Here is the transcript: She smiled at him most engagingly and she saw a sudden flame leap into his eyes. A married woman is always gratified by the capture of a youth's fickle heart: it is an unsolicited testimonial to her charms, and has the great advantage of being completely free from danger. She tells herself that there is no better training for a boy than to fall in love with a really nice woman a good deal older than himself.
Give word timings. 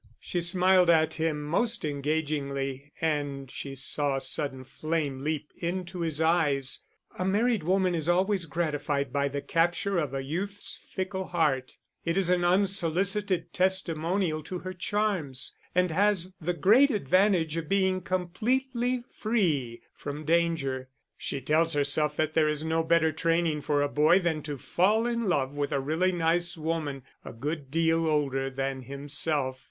She 0.19 0.41
smiled 0.41 0.89
at 0.89 1.13
him 1.13 1.43
most 1.43 1.85
engagingly 1.85 2.91
and 3.01 3.51
she 3.51 3.75
saw 3.75 4.15
a 4.15 4.19
sudden 4.19 4.63
flame 4.63 5.23
leap 5.23 5.51
into 5.57 5.99
his 5.99 6.19
eyes. 6.19 6.79
A 7.19 7.23
married 7.23 7.61
woman 7.61 7.93
is 7.93 8.09
always 8.09 8.45
gratified 8.45 9.13
by 9.13 9.27
the 9.27 9.43
capture 9.43 9.99
of 9.99 10.15
a 10.15 10.23
youth's 10.23 10.79
fickle 10.89 11.25
heart: 11.25 11.77
it 12.03 12.17
is 12.17 12.31
an 12.31 12.43
unsolicited 12.43 13.53
testimonial 13.53 14.41
to 14.41 14.57
her 14.57 14.73
charms, 14.73 15.53
and 15.75 15.91
has 15.91 16.33
the 16.41 16.55
great 16.55 16.89
advantage 16.89 17.55
of 17.55 17.69
being 17.69 18.01
completely 18.01 19.03
free 19.15 19.83
from 19.93 20.25
danger. 20.25 20.89
She 21.15 21.41
tells 21.41 21.73
herself 21.73 22.15
that 22.15 22.33
there 22.33 22.49
is 22.49 22.65
no 22.65 22.81
better 22.81 23.11
training 23.11 23.61
for 23.61 23.83
a 23.83 23.87
boy 23.87 24.17
than 24.17 24.41
to 24.41 24.57
fall 24.57 25.05
in 25.05 25.25
love 25.25 25.51
with 25.53 25.71
a 25.71 25.79
really 25.79 26.11
nice 26.11 26.57
woman 26.57 27.03
a 27.23 27.31
good 27.31 27.69
deal 27.69 28.07
older 28.09 28.49
than 28.49 28.81
himself. 28.81 29.59